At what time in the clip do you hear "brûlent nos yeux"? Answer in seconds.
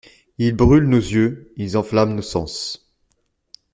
0.55-1.53